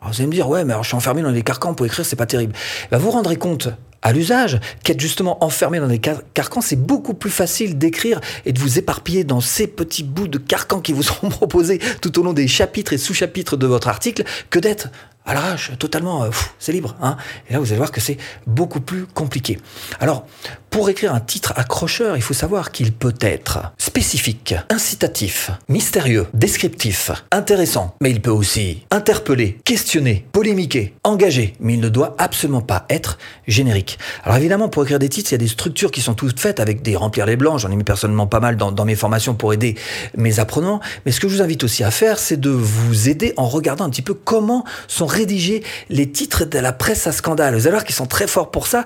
Alors 0.00 0.12
vous 0.12 0.20
allez 0.20 0.28
me 0.28 0.32
dire, 0.32 0.48
ouais, 0.48 0.64
mais 0.64 0.72
alors 0.72 0.82
je 0.82 0.88
suis 0.88 0.96
enfermé 0.96 1.22
dans 1.22 1.32
des 1.32 1.42
carcans 1.42 1.74
pour 1.74 1.84
écrire, 1.84 2.04
c'est 2.04 2.16
pas 2.16 2.26
terrible. 2.26 2.54
Ben, 2.90 2.98
vous 2.98 3.06
vous 3.06 3.10
rendrez 3.10 3.36
compte 3.36 3.68
à 4.02 4.12
l'usage 4.12 4.58
qu'être 4.82 5.00
justement 5.00 5.44
enfermé 5.44 5.78
dans 5.78 5.88
des 5.88 5.98
carcans, 5.98 6.62
c'est 6.62 6.80
beaucoup 6.80 7.12
plus 7.12 7.30
facile 7.30 7.76
d'écrire 7.76 8.20
et 8.46 8.52
de 8.52 8.58
vous 8.58 8.78
éparpiller 8.78 9.24
dans 9.24 9.40
ces 9.40 9.66
petits 9.66 10.02
bouts 10.02 10.28
de 10.28 10.38
carcans 10.38 10.80
qui 10.80 10.92
vous 10.92 11.02
seront 11.04 11.28
proposés 11.28 11.80
tout 12.00 12.18
au 12.18 12.22
long 12.22 12.32
des 12.32 12.48
chapitres 12.48 12.94
et 12.94 12.98
sous-chapitres 12.98 13.56
de 13.56 13.66
votre 13.66 13.88
article 13.88 14.24
que 14.48 14.58
d'être 14.58 14.88
à 15.26 15.34
l'arrache, 15.34 15.72
totalement, 15.78 16.24
euh, 16.24 16.30
c'est 16.58 16.72
libre. 16.72 16.96
Hein 17.02 17.16
et 17.48 17.52
là, 17.52 17.58
vous 17.58 17.66
allez 17.66 17.76
voir 17.76 17.92
que 17.92 18.00
c'est 18.00 18.16
beaucoup 18.46 18.80
plus 18.80 19.06
compliqué. 19.06 19.58
Alors, 20.00 20.26
pour 20.70 20.88
écrire 20.88 21.14
un 21.14 21.20
titre 21.20 21.52
accrocheur, 21.56 22.16
il 22.16 22.22
faut 22.22 22.32
savoir 22.32 22.70
qu'il 22.70 22.92
peut 22.92 23.14
être 23.20 23.72
spécifique, 23.76 24.54
incitatif, 24.70 25.50
mystérieux, 25.68 26.26
descriptif, 26.32 27.10
intéressant, 27.32 27.96
mais 28.00 28.10
il 28.10 28.22
peut 28.22 28.30
aussi 28.30 28.86
interpeller, 28.90 29.58
questionner, 29.64 30.26
polémiquer, 30.32 30.94
engager, 31.02 31.54
mais 31.60 31.74
il 31.74 31.80
ne 31.80 31.88
doit 31.88 32.14
absolument 32.18 32.60
pas 32.60 32.86
être 32.88 33.18
générique. 33.48 33.98
Alors 34.24 34.38
évidemment, 34.38 34.68
pour 34.68 34.84
écrire 34.84 35.00
des 35.00 35.08
titres, 35.08 35.32
il 35.32 35.34
y 35.34 35.36
a 35.36 35.38
des 35.38 35.48
structures 35.48 35.90
qui 35.90 36.00
sont 36.00 36.14
toutes 36.14 36.38
faites 36.38 36.60
avec 36.60 36.82
des 36.82 36.96
remplir 36.96 37.26
les 37.26 37.36
blancs, 37.36 37.58
j'en 37.58 37.70
ai 37.70 37.76
mis 37.76 37.84
personnellement 37.84 38.28
pas 38.28 38.40
mal 38.40 38.56
dans, 38.56 38.70
dans 38.70 38.84
mes 38.84 38.94
formations 38.94 39.34
pour 39.34 39.52
aider 39.52 39.76
mes 40.16 40.38
apprenants, 40.38 40.80
mais 41.04 41.12
ce 41.12 41.18
que 41.18 41.28
je 41.28 41.34
vous 41.34 41.42
invite 41.42 41.64
aussi 41.64 41.82
à 41.82 41.90
faire, 41.90 42.18
c'est 42.18 42.38
de 42.38 42.50
vous 42.50 43.08
aider 43.08 43.34
en 43.36 43.48
regardant 43.48 43.84
un 43.84 43.90
petit 43.90 44.02
peu 44.02 44.14
comment 44.14 44.64
sont 44.86 45.06
rédigés 45.10 45.62
les 45.88 46.10
titres 46.10 46.44
de 46.44 46.58
la 46.58 46.72
presse 46.72 47.06
à 47.06 47.12
scandale. 47.12 47.54
Vous 47.54 47.62
allez 47.62 47.72
voir 47.72 47.84
qu'ils 47.84 47.94
sont 47.94 48.06
très 48.06 48.26
forts 48.26 48.50
pour 48.50 48.66
ça, 48.66 48.84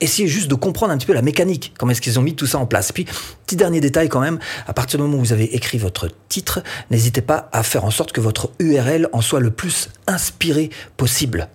essayez 0.00 0.28
juste 0.28 0.48
de 0.48 0.54
comprendre 0.54 0.92
un 0.92 0.98
petit 0.98 1.06
peu 1.06 1.14
la 1.14 1.22
mécanique, 1.22 1.74
comment 1.78 1.92
est-ce 1.92 2.00
qu'ils 2.00 2.18
ont 2.18 2.22
mis 2.22 2.34
tout 2.34 2.46
ça 2.46 2.58
en 2.58 2.66
place. 2.66 2.92
Puis, 2.92 3.06
petit 3.46 3.56
dernier 3.56 3.80
détail 3.80 4.08
quand 4.08 4.20
même, 4.20 4.38
à 4.66 4.72
partir 4.72 4.98
du 4.98 5.04
moment 5.04 5.18
où 5.18 5.20
vous 5.20 5.32
avez 5.32 5.54
écrit 5.54 5.78
votre 5.78 6.08
titre, 6.28 6.62
n'hésitez 6.90 7.22
pas 7.22 7.48
à 7.52 7.62
faire 7.62 7.84
en 7.84 7.90
sorte 7.90 8.12
que 8.12 8.20
votre 8.20 8.50
URL 8.58 9.08
en 9.12 9.20
soit 9.20 9.40
le 9.40 9.50
plus 9.50 9.88
inspiré 10.06 10.70
possible. 10.96 11.48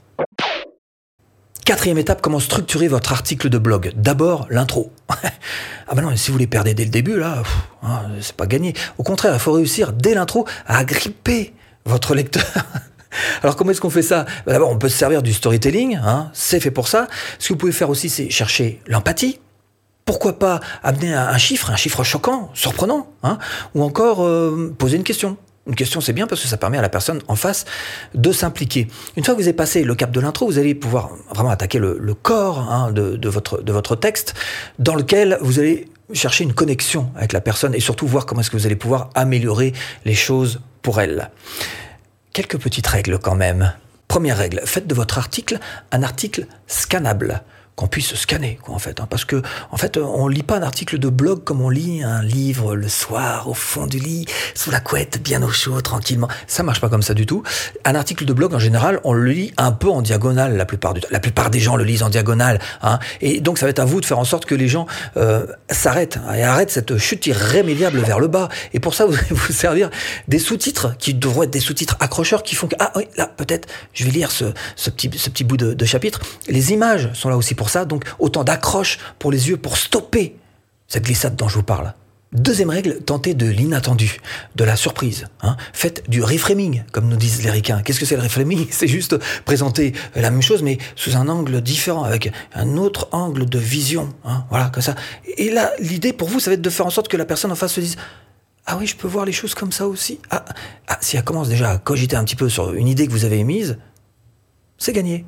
Quatrième 1.65 1.97
étape, 1.97 2.21
comment 2.21 2.41
structurer 2.41 2.89
votre 2.89 3.13
article 3.13 3.47
de 3.47 3.57
blog. 3.57 3.93
D'abord, 3.95 4.47
l'intro. 4.49 4.91
ah 5.09 5.95
ben 5.95 6.01
non, 6.01 6.15
si 6.17 6.29
vous 6.29 6.37
les 6.37 6.47
perdez 6.47 6.73
dès 6.73 6.83
le 6.83 6.89
début, 6.89 7.17
là, 7.17 7.41
hein, 7.83 8.01
c'est 8.19 8.35
pas 8.35 8.47
gagné. 8.47 8.73
Au 8.97 9.03
contraire, 9.03 9.33
il 9.33 9.39
faut 9.39 9.53
réussir 9.53 9.93
dès 9.93 10.13
l'intro 10.13 10.45
à 10.67 10.77
agripper 10.79 11.53
votre 11.85 12.15
lecteur. 12.15 12.43
Alors 13.41 13.55
comment 13.55 13.71
est-ce 13.71 13.81
qu'on 13.81 13.89
fait 13.89 14.01
ça? 14.01 14.25
Ben, 14.45 14.53
D'abord, 14.53 14.69
on 14.69 14.77
peut 14.77 14.89
se 14.89 14.97
servir 14.97 15.21
du 15.21 15.33
storytelling, 15.33 15.99
hein, 16.03 16.29
c'est 16.33 16.59
fait 16.59 16.71
pour 16.71 16.87
ça. 16.87 17.07
Ce 17.39 17.47
que 17.47 17.53
vous 17.53 17.57
pouvez 17.57 17.71
faire 17.71 17.89
aussi, 17.89 18.09
c'est 18.09 18.29
chercher 18.29 18.81
l'empathie. 18.87 19.39
Pourquoi 20.05 20.37
pas 20.37 20.59
amener 20.83 21.13
un 21.13 21.37
chiffre, 21.37 21.71
un 21.71 21.77
chiffre 21.77 22.03
choquant, 22.03 22.51
surprenant, 22.53 23.07
hein, 23.23 23.37
ou 23.73 23.83
encore 23.83 24.25
euh, 24.25 24.73
poser 24.77 24.97
une 24.97 25.03
question. 25.03 25.37
Une 25.65 25.75
question, 25.75 26.01
c'est 26.01 26.11
bien 26.11 26.27
parce 26.27 26.41
que 26.41 26.47
ça 26.49 26.57
permet 26.57 26.77
à 26.77 26.81
la 26.81 26.89
personne 26.89 27.21
en 27.29 27.37
face 27.37 27.63
de 28.13 28.33
s'impliquer. 28.33 28.89
Une 29.15 29.23
fois 29.23 29.33
que 29.33 29.39
vous 29.39 29.47
avez 29.47 29.55
passé 29.55 29.83
le 29.83 29.95
cap 29.95 30.11
de 30.11 30.19
l'intro, 30.19 30.45
vous 30.45 30.59
allez 30.59 30.75
pouvoir 30.75 31.11
vraiment 31.33 31.51
attaquer 31.51 31.79
le, 31.79 32.13
corps 32.21 32.59
hein, 32.59 32.91
de 32.91 33.29
votre 33.29 33.95
texte, 33.95 34.33
dans 34.77 34.95
lequel 34.95 35.37
vous 35.39 35.59
allez 35.59 35.87
chercher 36.11 36.43
une 36.43 36.53
connexion 36.53 37.09
avec 37.15 37.33
la 37.33 37.41
personne 37.41 37.73
et 37.73 37.79
surtout 37.79 38.07
voir 38.07 38.25
comment 38.25 38.41
est-ce 38.41 38.51
que 38.51 38.57
vous 38.57 38.65
allez 38.65 38.75
pouvoir 38.75 39.09
améliorer 39.15 39.73
les 40.05 40.15
choses 40.15 40.59
pour 40.81 40.99
elle. 40.99 41.29
Quelques 42.33 42.57
petites 42.57 42.87
règles 42.87 43.19
quand 43.19 43.35
même. 43.35 43.73
Première 44.07 44.37
règle, 44.37 44.61
faites 44.65 44.87
de 44.87 44.95
votre 44.95 45.19
article 45.19 45.59
un 45.91 46.01
article 46.01 46.47
scannable 46.65 47.43
qu'on 47.75 47.87
puisse 47.87 48.13
scanner, 48.15 48.59
quoi, 48.61 48.75
en 48.75 48.79
fait. 48.79 48.99
Hein, 48.99 49.07
parce 49.09 49.25
que, 49.25 49.41
en 49.71 49.77
fait, 49.77 49.97
on 49.97 50.27
lit 50.27 50.43
pas 50.43 50.57
un 50.57 50.61
article 50.61 50.99
de 50.99 51.09
blog 51.09 51.43
comme 51.43 51.61
on 51.61 51.69
lit 51.69 52.03
un 52.03 52.21
livre 52.21 52.75
le 52.75 52.87
soir, 52.87 53.49
au 53.49 53.53
fond 53.53 53.87
du 53.87 53.99
lit, 53.99 54.25
sous 54.53 54.69
la 54.69 54.79
couette, 54.79 55.21
bien 55.21 55.41
au 55.41 55.49
chaud, 55.49 55.81
tranquillement. 55.81 56.27
Ça 56.47 56.61
marche 56.63 56.81
pas 56.81 56.89
comme 56.89 57.01
ça 57.01 57.13
du 57.13 57.25
tout. 57.25 57.43
Un 57.85 57.95
article 57.95 58.25
de 58.25 58.33
blog, 58.33 58.53
en 58.53 58.59
général, 58.59 58.99
on 59.03 59.13
le 59.13 59.25
lit 59.25 59.53
un 59.57 59.71
peu 59.71 59.89
en 59.89 60.01
diagonale 60.01 60.55
la 60.55 60.65
plupart 60.65 60.93
du 60.93 61.01
temps. 61.01 61.07
La 61.11 61.19
plupart 61.19 61.49
des 61.49 61.59
gens 61.59 61.75
le 61.75 61.83
lisent 61.83 62.03
en 62.03 62.09
diagonale. 62.09 62.59
Hein, 62.81 62.99
et 63.21 63.41
donc, 63.41 63.57
ça 63.57 63.65
va 63.65 63.71
être 63.71 63.79
à 63.79 63.85
vous 63.85 64.01
de 64.01 64.05
faire 64.05 64.19
en 64.19 64.25
sorte 64.25 64.45
que 64.45 64.55
les 64.55 64.67
gens 64.67 64.85
euh, 65.17 65.47
s'arrêtent 65.69 66.17
hein, 66.27 66.33
et 66.35 66.43
arrêtent 66.43 66.71
cette 66.71 66.97
chute 66.97 67.25
irrémédiable 67.25 67.99
vers 67.99 68.19
le 68.19 68.27
bas. 68.27 68.49
Et 68.73 68.79
pour 68.79 68.93
ça, 68.93 69.05
vous 69.07 69.15
allez 69.15 69.25
vous 69.31 69.51
servir 69.51 69.89
des 70.27 70.39
sous-titres 70.39 70.95
qui 70.97 71.15
devront 71.15 71.43
être 71.43 71.49
des 71.49 71.59
sous-titres 71.59 71.97
accrocheurs 71.99 72.43
qui 72.43 72.55
font 72.55 72.67
que, 72.67 72.75
ah 72.79 72.91
oui, 72.95 73.07
là, 73.17 73.27
peut-être, 73.27 73.67
je 73.93 74.05
vais 74.05 74.11
lire 74.11 74.31
ce, 74.31 74.45
ce, 74.75 74.91
petit, 74.91 75.09
ce 75.17 75.29
petit 75.29 75.43
bout 75.43 75.57
de, 75.57 75.73
de 75.73 75.85
chapitre. 75.85 76.19
Les 76.47 76.71
images 76.71 77.09
sont 77.13 77.29
là 77.29 77.37
aussi 77.37 77.55
pour 77.55 77.62
ça, 77.69 77.85
donc 77.85 78.05
autant 78.19 78.43
d'accroches 78.43 78.99
pour 79.19 79.31
les 79.31 79.49
yeux 79.49 79.57
pour 79.57 79.77
stopper 79.77 80.35
cette 80.87 81.03
glissade 81.03 81.35
dont 81.35 81.47
je 81.47 81.55
vous 81.55 81.63
parle. 81.63 81.93
Deuxième 82.33 82.71
règle, 82.71 82.97
tentez 83.05 83.35
de 83.35 83.45
l'inattendu, 83.45 84.17
de 84.55 84.63
la 84.63 84.75
surprise. 84.75 85.27
Hein. 85.43 85.55
Faites 85.71 86.09
du 86.09 86.23
reframing, 86.23 86.83
comme 86.91 87.07
nous 87.07 87.15
disent 87.15 87.43
les 87.43 87.51
ricains. 87.51 87.83
Qu'est-ce 87.83 87.99
que 87.99 88.07
c'est 88.07 88.15
le 88.15 88.23
reframing? 88.23 88.65
C'est 88.71 88.87
juste 88.87 89.15
présenter 89.45 89.93
la 90.15 90.31
même 90.31 90.41
chose, 90.41 90.63
mais 90.63 90.79
sous 90.95 91.15
un 91.15 91.29
angle 91.29 91.61
différent, 91.61 92.03
avec 92.03 92.31
un 92.55 92.77
autre 92.77 93.07
angle 93.11 93.45
de 93.45 93.59
vision. 93.59 94.09
Hein. 94.25 94.45
Voilà, 94.49 94.69
comme 94.69 94.81
ça. 94.81 94.95
Et 95.37 95.51
là, 95.51 95.71
l'idée 95.77 96.11
pour 96.11 96.27
vous, 96.27 96.39
ça 96.39 96.49
va 96.49 96.55
être 96.55 96.61
de 96.61 96.69
faire 96.71 96.87
en 96.87 96.89
sorte 96.89 97.07
que 97.07 97.17
la 97.17 97.25
personne 97.25 97.51
en 97.51 97.55
face 97.55 97.73
se 97.73 97.81
dise 97.81 97.97
Ah 98.65 98.77
oui, 98.79 98.87
je 98.87 98.95
peux 98.95 99.07
voir 99.07 99.25
les 99.25 99.31
choses 99.31 99.53
comme 99.53 99.71
ça 99.71 99.87
aussi. 99.87 100.19
Ah, 100.31 100.43
ah 100.87 100.97
si 101.01 101.17
elle 101.17 101.23
commence 101.23 101.49
déjà 101.49 101.69
à 101.69 101.77
cogiter 101.77 102.15
un 102.15 102.23
petit 102.23 102.35
peu 102.35 102.49
sur 102.49 102.73
une 102.73 102.87
idée 102.87 103.05
que 103.05 103.11
vous 103.11 103.25
avez 103.25 103.37
émise, 103.37 103.77
c'est 104.79 104.93
gagné. 104.93 105.23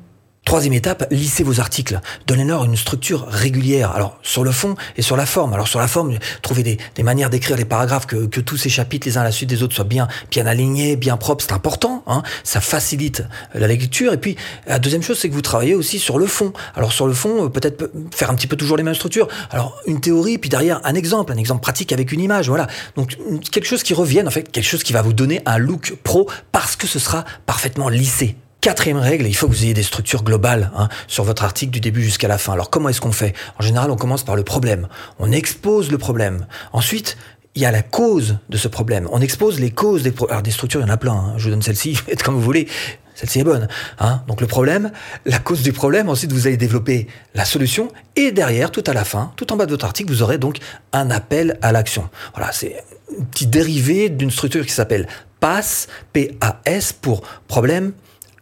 Troisième 0.46 0.74
étape, 0.74 1.08
lissez 1.10 1.42
vos 1.42 1.58
articles. 1.58 1.98
Donnez-leur 2.28 2.64
une 2.64 2.76
structure 2.76 3.26
régulière. 3.26 3.90
Alors, 3.90 4.16
sur 4.22 4.44
le 4.44 4.52
fond 4.52 4.76
et 4.96 5.02
sur 5.02 5.16
la 5.16 5.26
forme. 5.26 5.52
Alors, 5.54 5.66
sur 5.66 5.80
la 5.80 5.88
forme, 5.88 6.16
trouvez 6.40 6.62
des, 6.62 7.02
manières 7.02 7.30
d'écrire 7.30 7.56
les 7.56 7.64
paragraphes, 7.64 8.06
que, 8.06 8.26
tous 8.26 8.56
ces 8.56 8.68
chapitres, 8.68 9.08
les 9.08 9.18
uns 9.18 9.22
à 9.22 9.24
la 9.24 9.32
suite 9.32 9.50
des 9.50 9.64
autres, 9.64 9.74
soient 9.74 9.84
bien, 9.84 10.06
bien 10.30 10.46
alignés, 10.46 10.94
bien 10.94 11.16
propres. 11.16 11.42
C'est 11.42 11.52
important. 11.52 12.04
Hein. 12.06 12.22
Ça 12.44 12.60
facilite 12.60 13.24
la 13.54 13.66
lecture. 13.66 14.12
Et 14.12 14.18
puis, 14.18 14.36
la 14.68 14.78
deuxième 14.78 15.02
chose, 15.02 15.18
c'est 15.18 15.28
que 15.28 15.34
vous 15.34 15.42
travaillez 15.42 15.74
aussi 15.74 15.98
sur 15.98 16.16
le 16.16 16.26
fond. 16.26 16.52
Alors, 16.76 16.92
sur 16.92 17.08
le 17.08 17.12
fond, 17.12 17.46
euh, 17.46 17.48
peut-être 17.48 17.90
faire 18.14 18.30
un 18.30 18.36
petit 18.36 18.46
peu 18.46 18.54
toujours 18.54 18.76
les 18.76 18.84
mêmes 18.84 18.94
structures. 18.94 19.26
Alors, 19.50 19.76
une 19.88 20.00
théorie, 20.00 20.38
puis 20.38 20.48
derrière, 20.48 20.80
un 20.84 20.94
exemple, 20.94 21.32
un 21.32 21.38
exemple 21.38 21.60
pratique 21.60 21.90
avec 21.92 22.12
une 22.12 22.20
image. 22.20 22.48
Voilà. 22.48 22.68
Donc, 22.94 23.18
quelque 23.50 23.66
chose 23.66 23.82
qui 23.82 23.94
revienne, 23.94 24.28
en 24.28 24.30
fait, 24.30 24.44
quelque 24.52 24.62
chose 24.62 24.84
qui 24.84 24.92
va 24.92 25.02
vous 25.02 25.12
donner 25.12 25.42
un 25.44 25.58
look 25.58 25.96
pro 26.04 26.30
parce 26.52 26.76
que 26.76 26.86
ce 26.86 27.00
sera 27.00 27.24
parfaitement 27.46 27.88
lissé. 27.88 28.36
Quatrième 28.60 28.98
règle, 28.98 29.26
il 29.26 29.34
faut 29.34 29.46
que 29.46 29.52
vous 29.52 29.64
ayez 29.64 29.74
des 29.74 29.82
structures 29.82 30.24
globales 30.24 30.72
hein, 30.76 30.88
sur 31.06 31.22
votre 31.24 31.44
article 31.44 31.70
du 31.70 31.80
début 31.80 32.02
jusqu'à 32.02 32.26
la 32.26 32.38
fin. 32.38 32.52
Alors 32.52 32.68
comment 32.68 32.88
est-ce 32.88 33.00
qu'on 33.00 33.12
fait? 33.12 33.32
En 33.58 33.62
général, 33.62 33.90
on 33.90 33.96
commence 33.96 34.24
par 34.24 34.34
le 34.34 34.42
problème. 34.42 34.88
On 35.18 35.30
expose 35.30 35.90
le 35.90 35.98
problème. 35.98 36.46
Ensuite, 36.72 37.16
il 37.54 37.62
y 37.62 37.64
a 37.64 37.70
la 37.70 37.82
cause 37.82 38.38
de 38.48 38.56
ce 38.56 38.66
problème. 38.66 39.08
On 39.12 39.20
expose 39.20 39.60
les 39.60 39.70
causes 39.70 40.02
des 40.02 40.12
Alors 40.28 40.42
des 40.42 40.50
structures, 40.50 40.80
il 40.80 40.86
y 40.86 40.86
en 40.86 40.92
a 40.92 40.96
plein. 40.96 41.14
Hein. 41.14 41.34
Je 41.36 41.44
vous 41.44 41.50
donne 41.50 41.62
celle-ci, 41.62 41.94
faites 42.06 42.22
comme 42.22 42.34
vous 42.34 42.42
voulez. 42.42 42.66
Celle-ci 43.14 43.40
est 43.40 43.44
bonne. 43.44 43.68
Hein. 43.98 44.22
Donc 44.26 44.40
le 44.40 44.46
problème, 44.46 44.90
la 45.24 45.38
cause 45.38 45.62
du 45.62 45.72
problème. 45.72 46.08
Ensuite, 46.08 46.32
vous 46.32 46.46
allez 46.46 46.58
développer 46.58 47.06
la 47.34 47.44
solution. 47.44 47.88
Et 48.14 48.32
derrière, 48.32 48.70
tout 48.70 48.84
à 48.86 48.92
la 48.92 49.04
fin, 49.04 49.32
tout 49.36 49.52
en 49.52 49.56
bas 49.56 49.66
de 49.66 49.70
votre 49.70 49.86
article, 49.86 50.10
vous 50.10 50.22
aurez 50.22 50.38
donc 50.38 50.58
un 50.92 51.10
appel 51.10 51.58
à 51.62 51.72
l'action. 51.72 52.10
Voilà, 52.34 52.52
c'est 52.52 52.76
un 53.18 53.24
petit 53.24 53.46
dérivé 53.46 54.10
d'une 54.10 54.30
structure 54.30 54.66
qui 54.66 54.72
s'appelle 54.72 55.08
PAS, 55.40 55.86
P-A-S, 56.12 56.92
pour 56.92 57.22
problème, 57.48 57.92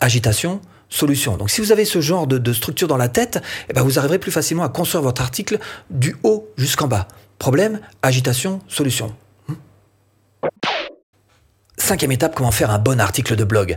agitation, 0.00 0.60
solution. 0.88 1.36
Donc 1.36 1.50
si 1.50 1.60
vous 1.60 1.72
avez 1.72 1.84
ce 1.84 2.00
genre 2.00 2.26
de, 2.26 2.52
structure 2.52 2.88
dans 2.88 2.96
la 2.96 3.08
tête, 3.08 3.42
eh 3.68 3.72
ben, 3.72 3.82
vous 3.82 3.98
arriverez 3.98 4.18
plus 4.18 4.32
facilement 4.32 4.64
à 4.64 4.68
construire 4.68 5.02
votre 5.02 5.22
article 5.22 5.58
du 5.90 6.16
haut 6.22 6.48
jusqu'en 6.56 6.88
bas. 6.88 7.08
Problème, 7.38 7.80
agitation, 8.02 8.60
solution. 8.68 9.14
Hmm. 9.48 9.54
Cinquième 11.76 12.12
étape, 12.12 12.34
comment 12.34 12.52
faire 12.52 12.70
un 12.70 12.78
bon 12.78 13.00
article 13.00 13.36
de 13.36 13.44
blog? 13.44 13.76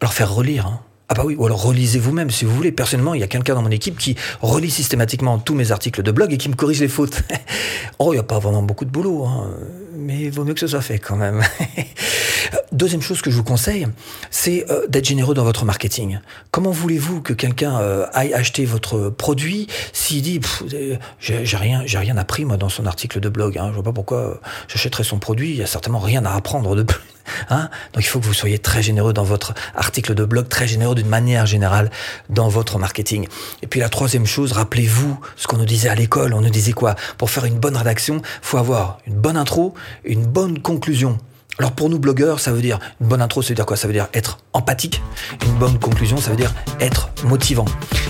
Alors 0.00 0.12
faire 0.12 0.32
relire. 0.32 0.66
Hein. 0.66 0.80
Ah 1.08 1.14
bah 1.14 1.22
oui, 1.24 1.36
ou 1.38 1.46
alors 1.46 1.62
relisez 1.62 2.00
vous-même 2.00 2.30
si 2.30 2.44
vous 2.44 2.54
voulez. 2.54 2.72
Personnellement, 2.72 3.14
il 3.14 3.20
y 3.20 3.24
a 3.24 3.28
quelqu'un 3.28 3.54
dans 3.54 3.62
mon 3.62 3.70
équipe 3.70 3.96
qui 3.96 4.16
relit 4.42 4.70
systématiquement 4.70 5.38
tous 5.38 5.54
mes 5.54 5.70
articles 5.70 6.02
de 6.02 6.10
blog 6.10 6.32
et 6.32 6.36
qui 6.36 6.48
me 6.48 6.54
corrige 6.54 6.80
les 6.80 6.88
fautes. 6.88 7.22
oh, 8.00 8.12
il 8.12 8.16
n'y 8.16 8.20
a 8.20 8.24
pas 8.24 8.40
vraiment 8.40 8.62
beaucoup 8.62 8.84
de 8.84 8.90
boulot, 8.90 9.24
hein. 9.24 9.50
mais 9.96 10.22
il 10.22 10.30
vaut 10.32 10.44
mieux 10.44 10.54
que 10.54 10.60
ce 10.60 10.66
soit 10.66 10.80
fait 10.80 10.98
quand 10.98 11.16
même. 11.16 11.42
Deuxième 12.72 13.02
chose 13.02 13.22
que 13.22 13.30
je 13.30 13.36
vous 13.36 13.44
conseille, 13.44 13.86
c'est 14.30 14.68
euh, 14.70 14.86
d'être 14.88 15.04
généreux 15.04 15.34
dans 15.34 15.44
votre 15.44 15.64
marketing. 15.64 16.18
Comment 16.50 16.72
voulez-vous 16.72 17.22
que 17.22 17.32
quelqu'un 17.32 17.80
euh, 17.80 18.06
aille 18.12 18.34
acheter 18.34 18.64
votre 18.64 19.08
produit 19.08 19.68
s'il 19.92 20.22
dit 20.22 20.40
euh, 20.74 20.96
j'ai 21.20 21.56
rien, 21.56 21.82
j'ai 21.86 21.98
rien 21.98 22.16
appris 22.16 22.44
moi 22.44 22.56
dans 22.56 22.68
son 22.68 22.84
article 22.84 23.20
de 23.20 23.28
blog. 23.28 23.58
Hein, 23.58 23.68
je 23.68 23.74
vois 23.74 23.84
pas 23.84 23.92
pourquoi 23.92 24.40
j'achèterais 24.68 25.04
son 25.04 25.18
produit. 25.18 25.50
Il 25.50 25.56
y 25.56 25.62
a 25.62 25.66
certainement 25.66 26.00
rien 26.00 26.24
à 26.24 26.34
apprendre 26.34 26.74
de 26.74 26.82
plus. 26.82 27.15
Hein 27.50 27.68
Donc 27.92 28.04
il 28.04 28.06
faut 28.06 28.20
que 28.20 28.26
vous 28.26 28.34
soyez 28.34 28.58
très 28.58 28.82
généreux 28.82 29.12
dans 29.12 29.24
votre 29.24 29.54
article 29.74 30.14
de 30.14 30.24
blog, 30.24 30.48
très 30.48 30.66
généreux 30.66 30.94
d'une 30.94 31.08
manière 31.08 31.46
générale 31.46 31.90
dans 32.28 32.48
votre 32.48 32.78
marketing. 32.78 33.26
Et 33.62 33.66
puis 33.66 33.80
la 33.80 33.88
troisième 33.88 34.26
chose, 34.26 34.52
rappelez-vous 34.52 35.18
ce 35.36 35.46
qu'on 35.46 35.58
nous 35.58 35.64
disait 35.64 35.88
à 35.88 35.94
l'école. 35.94 36.34
On 36.34 36.40
nous 36.40 36.50
disait 36.50 36.72
quoi? 36.72 36.94
Pour 37.18 37.30
faire 37.30 37.44
une 37.44 37.58
bonne 37.58 37.76
rédaction, 37.76 38.22
faut 38.42 38.58
avoir 38.58 38.98
une 39.06 39.16
bonne 39.16 39.36
intro, 39.36 39.74
une 40.04 40.24
bonne 40.26 40.60
conclusion. 40.60 41.18
Alors 41.58 41.72
pour 41.72 41.88
nous 41.88 41.98
blogueurs, 41.98 42.38
ça 42.38 42.52
veut 42.52 42.60
dire 42.60 42.78
une 43.00 43.08
bonne 43.08 43.22
intro, 43.22 43.40
ça 43.40 43.48
veut 43.48 43.54
dire 43.54 43.64
quoi? 43.64 43.78
Ça 43.78 43.86
veut 43.86 43.94
dire 43.94 44.08
être 44.12 44.38
empathique. 44.52 45.02
Une 45.46 45.54
bonne 45.54 45.78
conclusion, 45.78 46.18
ça 46.18 46.30
veut 46.30 46.36
dire 46.36 46.52
être 46.80 47.08
motivant. 47.24 47.64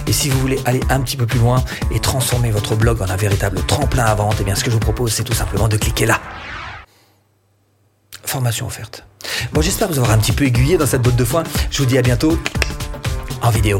Et 0.08 0.12
si 0.12 0.28
vous 0.28 0.38
voulez 0.40 0.58
aller 0.64 0.80
un 0.90 1.00
petit 1.00 1.16
peu 1.16 1.26
plus 1.26 1.38
loin 1.38 1.64
et 1.94 2.00
transformer 2.00 2.50
votre 2.50 2.74
blog 2.74 3.02
en 3.02 3.08
un 3.08 3.16
véritable 3.16 3.60
tremplin 3.66 4.04
à 4.04 4.14
vente, 4.16 4.36
eh 4.40 4.44
bien 4.44 4.56
ce 4.56 4.64
que 4.64 4.70
je 4.70 4.74
vous 4.74 4.80
propose, 4.80 5.12
c'est 5.12 5.24
tout 5.24 5.32
simplement 5.32 5.68
de 5.68 5.76
cliquer 5.76 6.06
là. 6.06 6.20
Formation 8.26 8.66
offerte. 8.66 9.04
Bon, 9.52 9.60
j'espère 9.60 9.88
vous 9.88 9.98
avoir 9.98 10.12
un 10.12 10.18
petit 10.18 10.32
peu 10.32 10.44
aiguillé 10.44 10.76
dans 10.76 10.86
cette 10.86 11.02
botte 11.02 11.16
de 11.16 11.24
foin. 11.24 11.44
Je 11.70 11.78
vous 11.78 11.86
dis 11.86 11.96
à 11.96 12.02
bientôt 12.02 12.38
en 13.42 13.50
vidéo. 13.50 13.78